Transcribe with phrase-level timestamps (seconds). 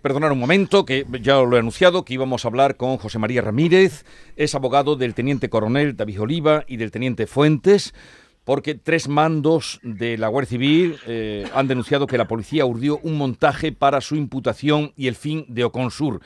[0.00, 3.40] Perdonar un momento, que ya lo he anunciado, que íbamos a hablar con José María
[3.40, 7.94] Ramírez, es abogado del teniente coronel David Oliva y del teniente Fuentes,
[8.42, 13.16] porque tres mandos de la Guardia Civil eh, han denunciado que la policía urdió un
[13.16, 16.20] montaje para su imputación y el fin de Oconsur.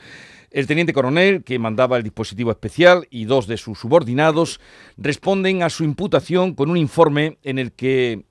[0.49, 4.59] El teniente coronel, que mandaba el dispositivo especial, y dos de sus subordinados
[4.97, 8.23] responden a su imputación con un informe en el que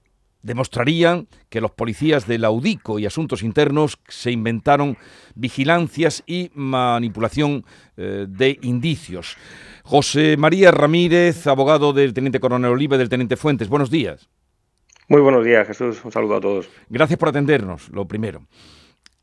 [0.47, 4.97] demostrarían que los policías de la UDICO y Asuntos Internos se inventaron
[5.35, 7.65] vigilancias y manipulación
[7.97, 9.37] eh, de indicios.
[9.83, 14.29] José María Ramírez, abogado del Teniente Coronel Oliva y del Teniente Fuentes, buenos días.
[15.09, 16.05] Muy buenos días, Jesús.
[16.05, 16.69] Un saludo a todos.
[16.89, 18.47] Gracias por atendernos, lo primero.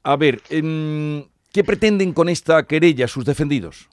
[0.04, 3.90] A ver, em, ¿qué pretenden con esta querella sus defendidos?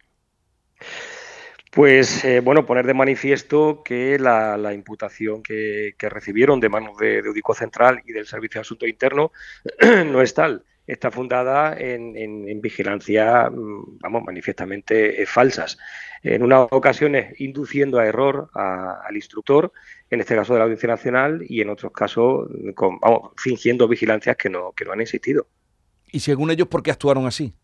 [1.71, 7.43] Pues eh, bueno, poner de manifiesto que la, imputación que, recibieron de manos de, de,
[7.55, 9.31] Central y del Servicio de Asuntos Internos
[10.07, 10.65] no es tal.
[10.85, 15.79] Está fundada en, vigilancia, mm, vamos, manifiestamente eh, falsas.
[16.25, 19.73] En unas ocasiones induciendo a error al instructor,
[20.11, 24.37] en este caso de la Audiencia Nacional, y en otros casos con, vamos, fingiendo vigilancias
[24.37, 25.47] que no, que no han existido.
[26.11, 27.55] ¿Y según ellos por qué actuaron así?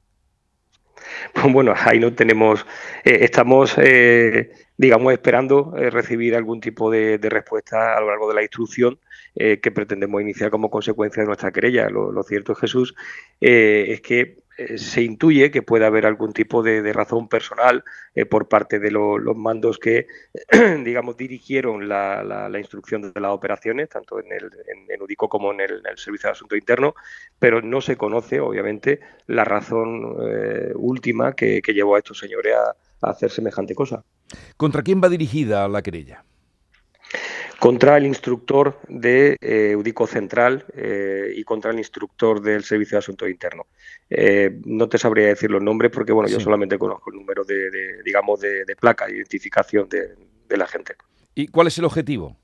[1.33, 2.67] Pues bueno, ahí no tenemos,
[3.05, 8.35] eh, estamos, eh, digamos, esperando eh, recibir algún tipo de, respuesta a lo largo de
[8.35, 8.99] la instrucción
[9.39, 11.91] que pretendemos iniciar como consecuencia de nuestra querella.
[11.91, 12.95] Lo, cierto, Jesús,
[13.39, 18.49] es que eh, se intuye que puede haber algún tipo de, razón personal eh, por
[18.49, 20.07] parte de los mandos que,
[20.85, 24.51] digamos, dirigieron la, instrucción de las operaciones, tanto en, el,
[24.89, 26.95] en, UDICO como en el, Servicio de Asunto Interno,
[27.39, 33.11] pero no se conoce, obviamente, la razón eh, última que, llevó a estos señores a
[33.11, 34.05] hacer semejante cosa.
[34.57, 36.25] ¿Contra quién va dirigida la querella?
[37.59, 42.99] Contra el instructor de eh, Udico Central eh, y contra el instructor del Servicio de
[42.99, 43.67] Asuntos Internos.
[44.11, 48.03] Eh, no te sabría decir los nombres porque bueno, yo solamente conozco el número de,
[48.05, 50.95] digamos, de, placa de identificación de, la gente.
[51.35, 52.37] ¿Y cuál es el objetivo?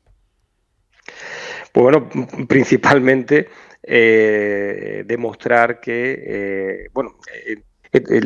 [1.73, 2.09] Pues bueno,
[2.49, 3.49] principalmente
[5.05, 7.17] demostrar que, bueno,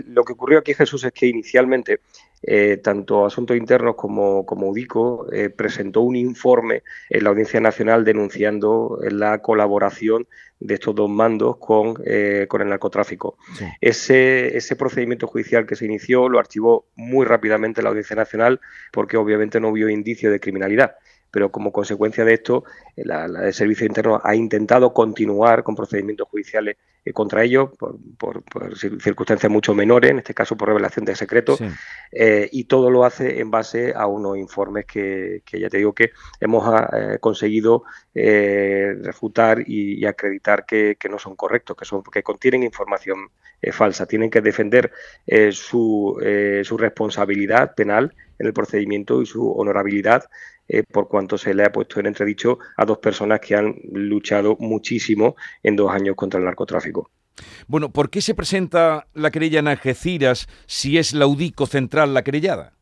[0.07, 2.01] lo que ocurrió aquí, Jesús, es que inicialmente
[2.43, 8.05] eh, tanto Asuntos Internos como, como UDICO eh, presentó un informe en la Audiencia Nacional
[8.05, 10.27] denunciando la colaboración
[10.61, 13.37] de estos dos mandos con, eh, con el narcotráfico.
[13.81, 18.61] Ese, ese procedimiento judicial que se inició lo archivó muy rápidamente la Audiencia Nacional
[18.93, 20.97] porque obviamente no vio indicio de criminalidad
[21.29, 22.65] pero como consecuencia de esto,
[22.97, 27.71] el Servicio Interno ha intentado continuar con procedimientos judiciales eh, contra ellos
[28.19, 28.43] por,
[29.01, 31.61] circunstancias mucho menores, en este caso por revelación de secretos,
[32.11, 36.11] eh, y todo lo hace en base a unos informes que, ya te digo que
[36.41, 42.65] hemos ah, eh, conseguido refutar y, acreditar que, no son correctos, que, son, que contienen
[42.65, 43.31] información
[43.73, 44.07] falsa.
[44.07, 44.91] Tienen que defender
[45.53, 46.19] su,
[46.65, 50.25] su responsabilidad penal en el procedimiento y su honorabilidad
[50.69, 54.57] eh, por cuanto se le ha puesto en entredicho a dos personas que han luchado
[54.59, 57.11] muchísimo en dos años contra el narcotráfico.
[57.67, 62.25] Bueno, ¿por qué se presenta la querella en Algeciras si es la UDICO central la
[62.25, 62.76] querellada?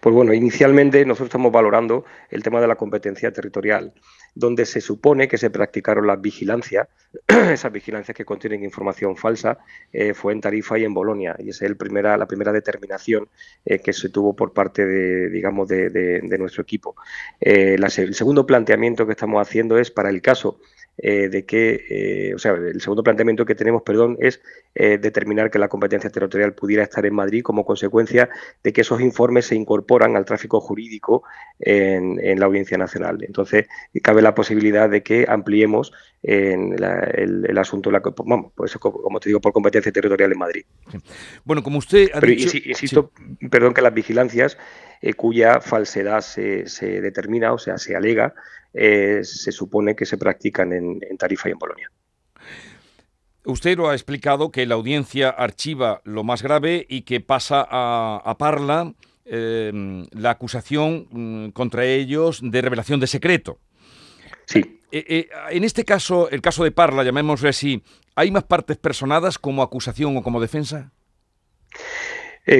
[0.00, 3.92] Pues bueno, inicialmente nosotros estamos valorando el tema de la competencia territorial,
[4.34, 6.88] donde se supone que se practicaron las vigilancias,
[7.26, 9.58] esas vigilancias que contienen información falsa,
[9.92, 13.28] eh, fue en Tarifa y en Bolonia, y esa es el primera, la primera determinación
[13.64, 16.94] eh, que se tuvo por parte de, digamos, de, nuestro equipo.
[17.40, 20.60] Eh, el segundo planteamiento que estamos haciendo es para el caso
[21.00, 24.40] eh, de que, eh, o sea, el segundo planteamiento que tenemos, perdón, es
[24.74, 28.28] eh, determinar que la competencia territorial pudiera estar en Madrid como consecuencia
[28.64, 31.22] de que esos informes se incorporan al tráfico jurídico
[31.60, 33.18] en, la Audiencia Nacional.
[33.22, 33.68] Entonces,
[34.02, 39.92] cabe la posibilidad de que ampliemos el, asunto, la, pues, como te digo, por competencia
[39.92, 40.64] territorial en Madrid.
[41.44, 43.12] Bueno, como usted ha Pero insisto,
[43.50, 44.58] perdón, que las vigilancias
[45.16, 48.34] cuya falsedad se, se determina, o sea, se alega,
[48.74, 51.90] eh, se supone que se practican en, Tarifa y en Polonia.
[53.44, 58.36] Usted lo ha explicado que la audiencia archiva lo más grave y que pasa a,
[58.38, 58.92] Parla
[59.24, 63.58] eh, la acusación mm, contra ellos de revelación de secreto.
[64.46, 64.80] Sí.
[64.92, 67.82] Eh, en este caso, el caso de Parla, llamémosle así,
[68.14, 70.92] ¿hay más partes personadas como acusación o como defensa?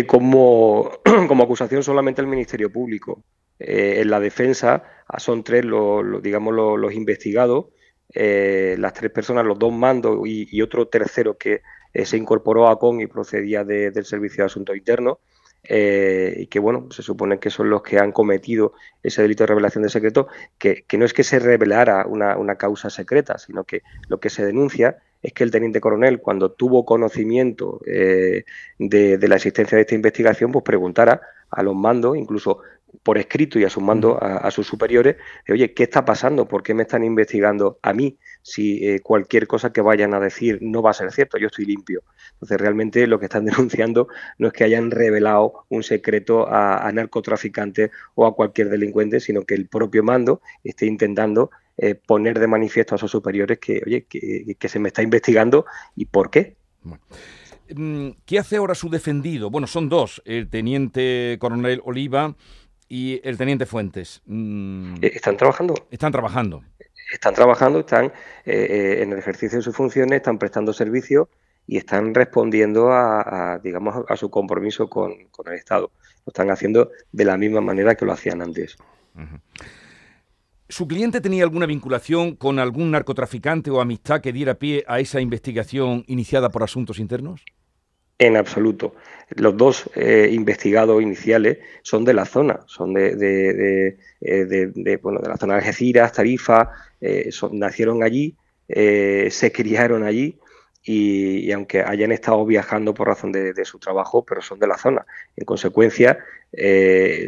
[0.06, 0.90] Como,
[1.28, 3.22] como acusación solamente el Ministerio Público.
[3.58, 7.66] Eh, en la defensa ah, son tres los, digamos, los, investigados,
[8.14, 12.78] eh, las tres personas, los dos mandos y, otro tercero que eh, se incorporó a
[12.78, 15.18] CON y procedía del Servicio de Asuntos Internos.
[15.68, 19.82] y que bueno, se supone que son los que han cometido ese delito de revelación
[19.82, 20.28] de secreto,
[20.58, 24.98] que, no es que se revelara una, causa secreta, sino que lo que se denuncia
[25.22, 28.44] es que el teniente coronel, cuando tuvo conocimiento eh,
[28.78, 31.20] de, la existencia de esta investigación, pues preguntara
[31.50, 32.60] a los mandos, incluso
[33.02, 35.16] por escrito y a sus mandos, a, sus superiores,
[35.46, 36.48] de, oye, ¿qué está pasando?
[36.48, 40.58] ¿Por qué me están investigando a mí si eh, cualquier cosa que vayan a decir
[40.62, 41.36] no va a ser cierto?
[41.38, 42.02] Yo estoy limpio.
[42.34, 47.90] Entonces, realmente lo que están denunciando no es que hayan revelado un secreto a, narcotraficantes
[48.14, 52.96] o a cualquier delincuente, sino que el propio mando esté intentando eh, poner de manifiesto
[52.96, 55.64] a sus superiores que, oye, que, se me está investigando
[55.94, 56.56] y por qué.
[57.72, 59.48] Mm, ¿Qué hace ahora su defendido?
[59.48, 62.34] Bueno, son dos, el teniente coronel Oliva
[62.88, 64.22] y el teniente Fuentes.
[64.26, 65.74] Mm, eh, ¿Están trabajando?
[65.92, 66.64] Están trabajando.
[67.12, 68.12] Están trabajando, están
[68.44, 71.28] eh, en el ejercicio de sus funciones, están prestando servicio
[71.64, 75.92] y están respondiendo a, digamos, a su compromiso con, el Estado.
[76.26, 78.76] Lo están haciendo de la misma manera que lo hacían antes.
[80.70, 85.18] ¿Su cliente tenía alguna vinculación con algún narcotraficante o amistad que diera pie a esa
[85.18, 87.42] investigación iniciada por asuntos internos?
[88.18, 88.94] En absoluto.
[89.30, 95.28] Los dos eh, investigados iniciales son de la zona, son de, de, eh, bueno, de
[95.28, 98.36] la zona de Algeciras, Tarifa, eh, nacieron allí,
[98.68, 100.38] se criaron allí
[100.82, 105.06] y, aunque hayan estado viajando por razón de, su trabajo, pero son de la zona.
[105.34, 106.18] En consecuencia,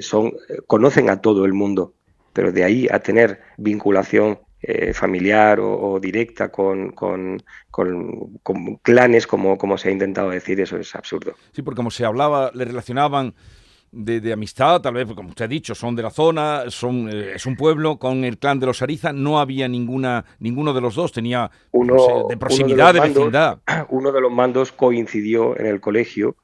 [0.02, 0.34] son,
[0.66, 1.94] conocen a todo el mundo,
[2.32, 7.42] pero de ahí a tener vinculación eh, familiar o, directa con, con,
[8.82, 11.34] clanes, como, como se ha intentado decir, eso es absurdo.
[11.52, 13.34] Sí, porque como se hablaba, le relacionaban
[13.92, 17.46] de, amistad, tal vez, como usted ha dicho, son de la zona, son eh, es
[17.46, 21.10] un pueblo, con el clan de los Ariza no había ninguna, ninguno de los dos,
[21.12, 23.60] tenía uno, de proximidad, de, vecindad.
[23.88, 26.36] Uno de los mandos coincidió en el colegio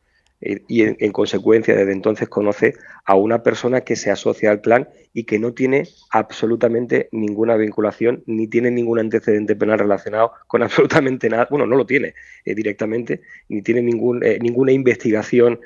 [0.69, 5.25] y en, consecuencia desde entonces conoce a una persona que se asocia al clan y
[5.25, 11.49] que no tiene absolutamente ninguna vinculación ni tiene ningún antecedente penal relacionado con absolutamente nada,
[11.51, 12.15] bueno, no lo tiene
[12.45, 15.61] eh, directamente, ni tiene ningún, eh, ninguna investigación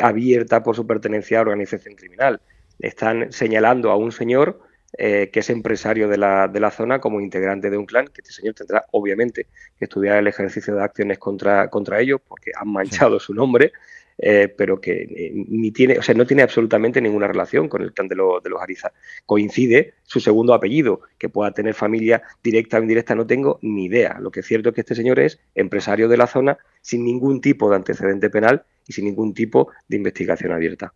[0.00, 2.40] abierta por su pertenencia a organización criminal.
[2.78, 4.60] Están señalando a un señor
[4.96, 8.32] que es empresario de la, de la, zona como integrante de un clan, que este
[8.32, 9.46] señor tendrá obviamente
[9.78, 13.72] que estudiar el ejercicio de acciones contra, contra ellos porque han manchado su nombre
[14.18, 17.92] eh, pero que eh, ni tiene, o sea, no tiene absolutamente ninguna relación con el
[17.92, 18.92] clan de, de los Ariza.
[19.26, 24.18] Coincide su segundo apellido, que pueda tener familia directa o indirecta, no tengo ni idea.
[24.20, 27.40] Lo que es cierto es que este señor es empresario de la zona sin ningún
[27.40, 30.92] tipo de antecedente penal y sin ningún tipo de investigación abierta.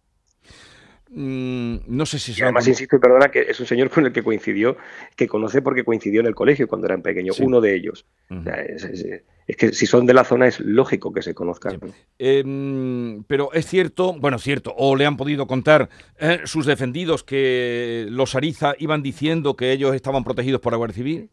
[1.18, 2.38] Mm, no sé si...
[2.38, 4.76] Y además, insisto y perdona, que es un señor con el que coincidió,
[5.16, 8.04] que conoce porque coincidió en el colegio cuando eran pequeños, uno de ellos.
[8.28, 11.80] es, que si son de la zona es lógico que se conozcan.
[12.18, 18.06] Em, pero es cierto, bueno, cierto, o le han podido contar eh, sus defendidos que
[18.10, 21.30] los Ariza iban diciendo que ellos estaban protegidos por la Guardia Civil.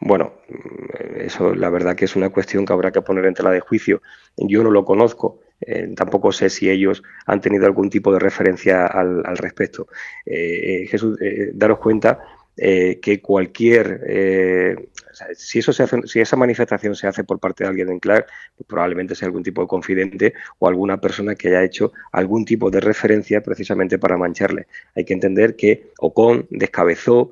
[0.00, 3.52] Bueno, mm, eso la verdad que es una cuestión que habrá que poner en tela
[3.52, 4.02] de juicio.
[4.36, 5.38] Yo no lo conozco.
[5.60, 9.88] Eh, tampoco sé si ellos han tenido algún tipo de referencia al, respecto.
[10.24, 11.18] Eh, eh, Jesús,
[11.54, 12.20] daros cuenta
[12.56, 14.86] que cualquier,
[15.32, 18.26] si eso se hace, si esa manifestación se hace por parte de alguien en Clark,
[18.54, 22.70] pues probablemente sea algún tipo de confidente o alguna persona que haya hecho algún tipo
[22.70, 24.66] de referencia precisamente para mancharle.
[24.94, 27.30] Hay que entender que Ocon descabezó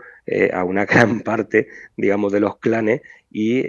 [0.54, 3.62] a una gran parte, digamos, de los clanes y,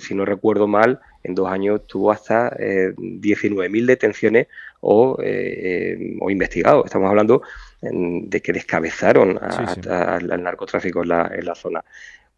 [0.00, 4.46] si no recuerdo mal, en dos años tuvo hasta 19.000 eh, detenciones
[4.80, 6.84] o, eh, o, investigados.
[6.86, 7.42] Estamos hablando
[7.80, 11.84] de que descabezaron al narcotráfico en la, zona.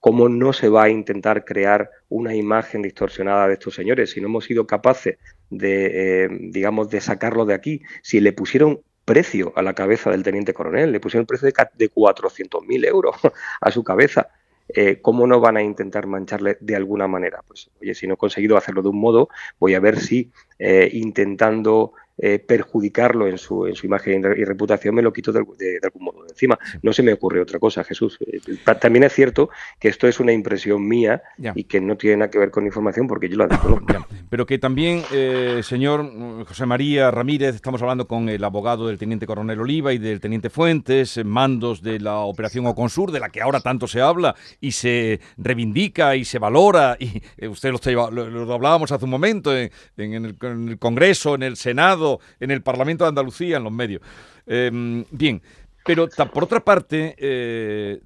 [0.00, 4.28] ¿Cómo no se va a intentar crear una imagen distorsionada de estos señores si no
[4.28, 5.18] hemos sido capaces
[5.50, 7.82] de, eh, digamos, de sacarlo de aquí?
[8.02, 11.90] Si le pusieron precio a la cabeza del teniente coronel, le pusieron precio de, de
[11.90, 13.16] 400.000 euros
[13.61, 14.28] a su cabeza
[14.68, 17.42] eh, ¿cómo no van a intentar mancharle de alguna manera?
[17.47, 19.28] Pues, oye, si no he conseguido hacerlo de un modo,
[19.59, 24.94] voy a ver si eh, intentando eh, perjudicarlo en su, en su imagen y reputación,
[24.94, 25.40] me lo quito de,
[25.83, 26.56] algún modo de encima.
[26.80, 28.18] No se me ocurre otra cosa, Jesús.
[28.21, 28.40] Eh,
[28.80, 31.23] también es cierto que esto es una impresión mía
[31.56, 34.06] y que no tiene nada que ver con información porque yo la desconozco.
[34.30, 39.26] Pero que también, eh, señor José María Ramírez, estamos hablando con el abogado del teniente
[39.26, 43.59] coronel Oliva y del teniente Fuentes, mandos de la operación Oconsur, de la que ahora
[43.59, 49.04] tanto se habla y se reivindica y se valora, y usted lo, lo, hablábamos hace
[49.04, 52.03] un momento en el Congreso, en el Senado,
[52.40, 54.02] en el Parlamento de Andalucía, en los medios.
[54.46, 55.42] Em, bien,
[55.84, 58.00] pero por otra parte, eh,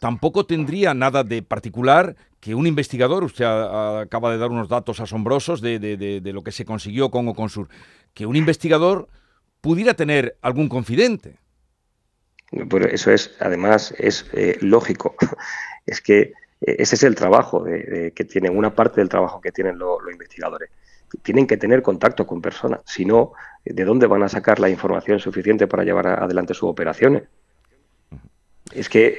[0.00, 5.60] tampoco tendría nada de particular que un investigador, usted acaba de dar unos datos asombrosos
[5.60, 7.68] de, lo que se consiguió con Oconsur,
[8.14, 9.08] que un investigador
[9.60, 11.36] pudiera tener algún confidente.
[12.50, 15.14] Pero eso es, además, es eh, lógico.
[15.84, 19.98] Es que ese es el trabajo que tienen, una parte del trabajo que tienen los
[20.12, 20.70] investigadores.
[21.22, 23.32] Tienen que tener contacto con personas, si no,
[23.64, 27.24] ¿de dónde van a sacar la información suficiente para llevar adelante sus operaciones?
[28.74, 29.18] Es que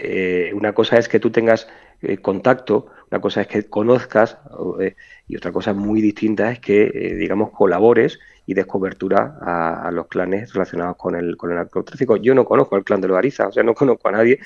[0.49, 1.67] eh, una cosa es que tú tengas
[2.01, 4.37] eh, contacto, una cosa es que conozcas
[4.79, 4.95] eh,
[5.27, 10.51] y otra cosa muy distinta es que, digamos, colabores y des cobertura a, los clanes
[10.53, 12.17] relacionados con el, con el narcotráfico.
[12.17, 14.39] Yo no conozco el clan de los Ariza, o sea, no conozco a nadie.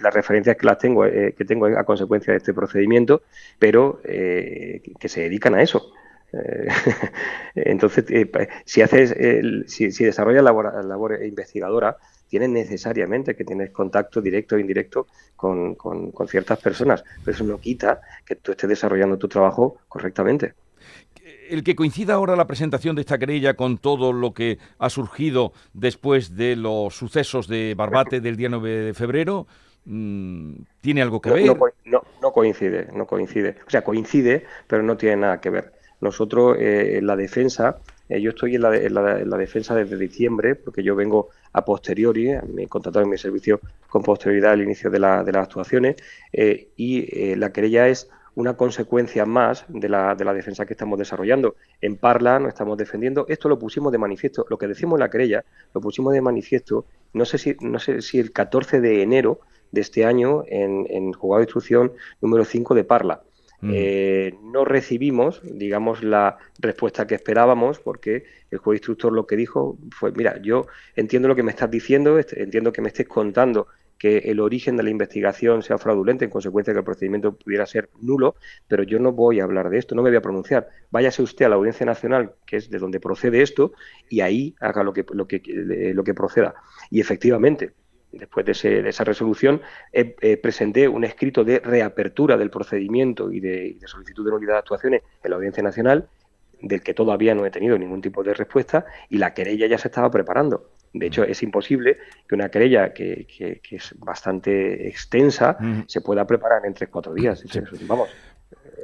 [0.00, 3.22] las referencias que las tengo, que tengo a consecuencia de este procedimiento,
[3.58, 5.92] pero que se dedican a eso.
[7.54, 8.04] entonces,
[8.64, 9.14] si haces,
[9.66, 11.98] si, si, desarrollas labor, labor investigadora,
[12.32, 15.76] tienes necesariamente que tienes contacto directo o indirecto con,
[16.28, 20.54] ciertas personas, pero eso no quita que tú estés desarrollando tu trabajo correctamente.
[21.50, 25.52] El que coincida ahora la presentación de esta querella con todo lo que ha surgido
[25.74, 29.46] después de los sucesos de Barbate del día 9 de febrero,
[29.84, 31.44] mm, ¿tiene algo que ver?
[31.84, 33.56] No, no, coincide, no coincide.
[33.66, 35.81] O sea, coincide, pero no tiene nada que ver.
[36.02, 37.78] Nosotros, eh, en la defensa,
[38.12, 42.68] eh, yo estoy en la, defensa desde diciembre, porque yo vengo a posteriori, me he
[42.68, 45.96] contratado en mi servicio con posterioridad al inicio de, las actuaciones,
[46.30, 50.74] eh, y eh, la querella es una consecuencia más de la, de la defensa que
[50.74, 51.56] estamos desarrollando.
[51.80, 53.24] En Parla nos estamos defendiendo.
[53.28, 54.44] Esto lo pusimos de manifiesto.
[54.50, 55.44] Lo que decimos en la querella
[55.74, 59.40] lo pusimos de manifiesto, no sé si, no sé si el 14 de enero
[59.70, 63.22] de este año en, en juzgado de instrucción número 5 de Parla.
[63.64, 69.78] Eh, no recibimos, digamos, la respuesta que esperábamos porque el juez instructor lo que dijo
[69.90, 70.66] fue, mira, yo
[70.96, 73.68] entiendo lo que me estás diciendo, entiendo que me estés contando
[74.02, 77.88] que el origen de la investigación sea fraudulento, en consecuencia que el procedimiento pudiera ser
[78.00, 78.34] nulo,
[78.66, 80.68] pero yo no voy a hablar de esto, no me voy a pronunciar.
[80.90, 83.74] Váyase usted a la Audiencia Nacional, que es de donde procede esto,
[84.08, 85.40] y ahí haga lo que, lo que,
[85.94, 86.56] lo que proceda.
[86.90, 87.74] Y efectivamente,
[88.12, 89.60] después de, esa resolución,
[90.42, 95.30] presenté un escrito de reapertura del procedimiento y de, solicitud de nulidad de actuaciones en
[95.30, 96.08] la Audiencia Nacional,
[96.60, 99.88] del que todavía no he tenido ningún tipo de respuesta, y la querella ya se
[99.88, 100.70] estaba preparando.
[100.92, 103.26] De hecho, es imposible que una querella que,
[103.70, 107.42] es bastante extensa se pueda preparar en tres cuatro días.
[107.86, 108.10] Vamos.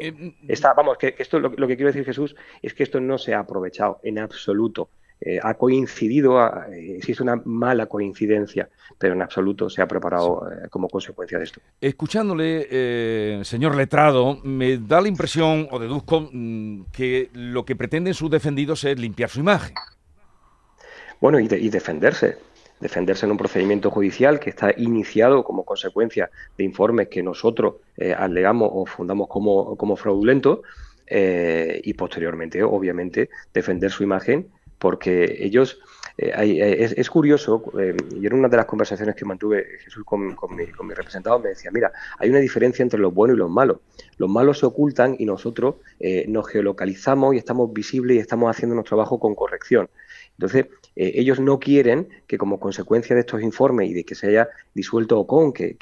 [0.01, 3.19] Eh, mm, vamos, que esto lo, lo que quiero decir, Jesús, es que esto no
[3.19, 6.39] se ha aprovechado en absoluto eh, ha coincidido,
[6.71, 11.61] existe una mala coincidencia, pero en absoluto se ha preparado eh, como consecuencia de esto.
[11.81, 18.15] Escuchándole, eh, señor letrado, me da la impresión, o deduzco, mm, que lo que pretenden
[18.15, 19.75] sus defendidos es limpiar su imagen.
[21.21, 22.39] Bueno, y, defenderse
[22.79, 27.75] defenderse en un procedimiento judicial que está iniciado como consecuencia de informes que nosotros
[28.17, 30.61] alegamos o fundamos como, como fraudulentos
[31.11, 34.47] y posteriormente, obviamente, defender su imagen
[34.79, 35.81] porque ellos,
[36.17, 40.37] eh, eh, es, curioso, eh, y en una de las conversaciones que mantuve Jesús con,
[40.55, 43.79] mi, representado, me decía, mira, hay una diferencia entre los buenos y los malos.
[44.17, 45.77] Los malos se ocultan y nosotros
[46.29, 49.89] nos geolocalizamos y estamos visibles y estamos haciendo nuestro trabajo con corrección.
[50.33, 50.67] Entonces,
[51.01, 54.49] eh, ellos no quieren que como consecuencia de estos informes y de que se haya
[54.75, 55.77] disuelto Ocon, que,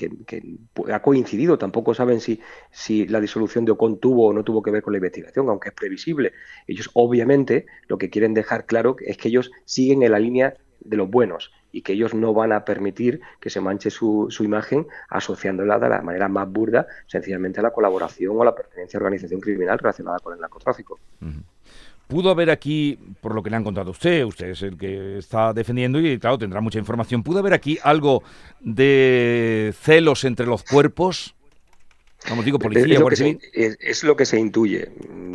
[0.92, 2.38] ha coincidido, tampoco saben si,
[2.70, 5.70] si la disolución de Ocon tuvo o no tuvo que ver con la investigación, aunque
[5.70, 6.34] es previsible.
[6.66, 10.98] Ellos obviamente lo que quieren dejar claro es que ellos siguen en la línea de
[10.98, 14.86] los buenos y que ellos no van a permitir que se manche su, su, imagen
[15.08, 19.00] asociándola de la manera más burda sencillamente a la colaboración o a la pertenencia a
[19.00, 21.00] organización criminal relacionada con el narcotráfico.
[22.08, 25.52] Pudo haber aquí, por lo que le han contado usted, usted es el que está
[25.52, 28.22] defendiendo y claro, tendrá mucha información, ¿pudo haber aquí algo
[28.60, 31.35] de celos entre los cuerpos?
[32.28, 34.90] Vamos, digo, policía, es, lo que se, es, lo que se intuye.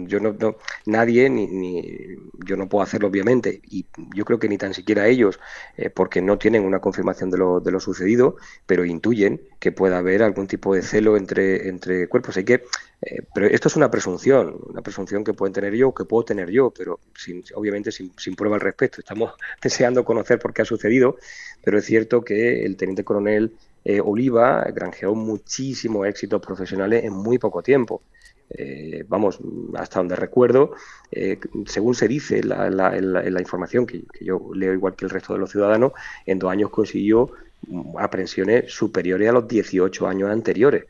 [0.08, 4.58] Yo no, nadie, ni, ni, yo no puedo hacerlo obviamente, y yo creo que ni
[4.58, 5.40] tan siquiera ellos,
[5.78, 10.00] eh, porque no tienen una confirmación de lo, de lo sucedido, pero intuyen que pueda
[10.00, 12.36] haber algún tipo de celo entre, entre cuerpos.
[12.36, 12.64] Hay que,
[13.02, 16.26] eh, pero esto es una presunción, una presunción que pueden tener yo o que puedo
[16.26, 19.00] tener yo, pero sin, obviamente sin, sin prueba al respecto.
[19.00, 21.18] Estamos deseando conocer por qué ha sucedido,
[21.64, 27.38] pero es cierto que el teniente coronel eh, Oliva granjeó muchísimos éxitos profesionales en muy
[27.38, 28.02] poco tiempo.
[28.50, 29.40] Eh, vamos,
[29.76, 30.74] hasta donde recuerdo,
[31.10, 35.40] eh, según se dice en la, información que, yo leo igual que el resto de
[35.40, 35.94] los ciudadanos,
[36.26, 37.32] en dos años consiguió
[37.98, 40.86] aprensiones superiores a los 18 años anteriores.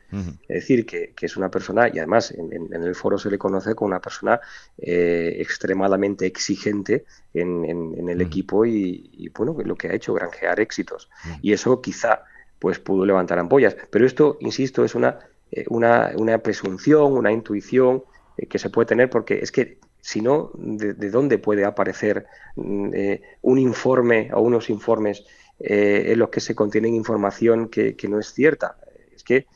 [0.48, 3.88] Es decir, que, es una persona, y además en, el foro se le conoce como
[3.88, 4.40] una persona
[4.78, 11.10] extremadamente exigente en, el equipo y, y, bueno, lo que ha hecho, granjear éxitos.
[11.42, 12.24] Y eso quizá
[12.62, 13.76] pues pudo levantar ampollas.
[13.90, 15.18] Pero esto, insisto, es una,
[15.50, 18.04] eh, una, una presunción, una intuición
[18.36, 22.90] eh, que se puede tener porque es que si no, ¿de, dónde puede aparecer mm,
[22.94, 25.24] eh, un informe o unos informes
[25.58, 28.76] en los que se contienen información que, no es cierta?
[29.14, 29.46] Es que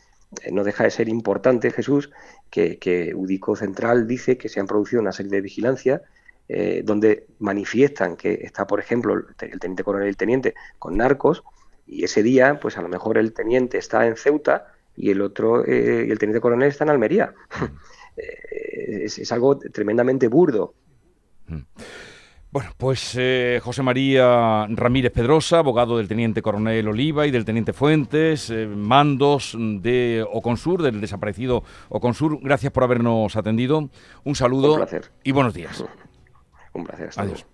[0.53, 2.11] no deja de ser importante, Jesús,
[2.51, 6.03] que, que Udico Central dice que se han producido una serie de vigilancias
[6.85, 11.43] donde manifiestan que está, por ejemplo, el teniente coronel y el teniente con narcos,
[11.87, 15.65] y ese día, pues a lo mejor el teniente está en Ceuta y el otro,
[15.65, 17.35] eh, el teniente coronel está en Almería.
[18.19, 20.73] Eh, es, algo tremendamente burdo.
[21.49, 21.61] Mm.
[22.51, 27.75] Bueno, pues eh, José María Ramírez Pedrosa, abogado del teniente coronel Oliva y del teniente
[27.75, 33.91] Fuentes, mandos de Oconsur, del desaparecido Oconsur, gracias por habernos atendido.
[34.25, 35.11] Un saludo Un placer.
[35.23, 35.85] y buenos días.
[36.73, 37.11] Un placer.
[37.17, 37.47] Adiós.